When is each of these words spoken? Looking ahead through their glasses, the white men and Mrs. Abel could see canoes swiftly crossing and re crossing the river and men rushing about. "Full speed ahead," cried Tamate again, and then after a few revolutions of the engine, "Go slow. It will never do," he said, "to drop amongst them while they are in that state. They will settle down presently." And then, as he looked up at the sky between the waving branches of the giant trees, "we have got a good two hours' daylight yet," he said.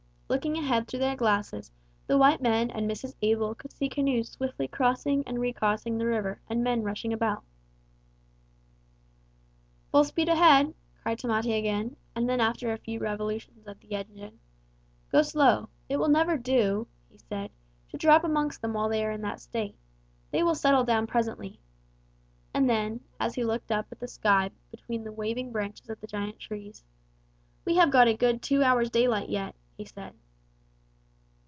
Looking 0.31 0.55
ahead 0.55 0.87
through 0.87 1.01
their 1.01 1.17
glasses, 1.17 1.73
the 2.07 2.17
white 2.17 2.39
men 2.41 2.71
and 2.71 2.89
Mrs. 2.89 3.15
Abel 3.21 3.53
could 3.53 3.73
see 3.73 3.89
canoes 3.89 4.29
swiftly 4.29 4.65
crossing 4.65 5.27
and 5.27 5.41
re 5.41 5.51
crossing 5.51 5.97
the 5.97 6.05
river 6.05 6.39
and 6.49 6.63
men 6.63 6.83
rushing 6.83 7.11
about. 7.11 7.43
"Full 9.91 10.05
speed 10.05 10.29
ahead," 10.29 10.73
cried 11.01 11.19
Tamate 11.19 11.57
again, 11.59 11.97
and 12.15 12.29
then 12.29 12.39
after 12.39 12.71
a 12.71 12.77
few 12.77 12.99
revolutions 12.99 13.67
of 13.67 13.77
the 13.81 13.91
engine, 13.91 14.39
"Go 15.11 15.21
slow. 15.21 15.67
It 15.89 15.97
will 15.97 16.07
never 16.07 16.37
do," 16.37 16.87
he 17.09 17.17
said, 17.17 17.51
"to 17.89 17.97
drop 17.97 18.23
amongst 18.23 18.61
them 18.61 18.71
while 18.71 18.87
they 18.87 19.03
are 19.03 19.11
in 19.11 19.23
that 19.23 19.41
state. 19.41 19.75
They 20.31 20.43
will 20.43 20.55
settle 20.55 20.85
down 20.85 21.07
presently." 21.07 21.59
And 22.53 22.69
then, 22.69 23.01
as 23.19 23.35
he 23.35 23.43
looked 23.43 23.69
up 23.69 23.87
at 23.91 23.99
the 23.99 24.07
sky 24.07 24.51
between 24.71 25.03
the 25.03 25.11
waving 25.11 25.51
branches 25.51 25.89
of 25.89 25.99
the 25.99 26.07
giant 26.07 26.39
trees, 26.39 26.85
"we 27.65 27.75
have 27.75 27.91
got 27.91 28.07
a 28.07 28.15
good 28.15 28.41
two 28.41 28.63
hours' 28.63 28.89
daylight 28.89 29.27
yet," 29.27 29.55
he 29.75 29.83
said. 29.83 30.13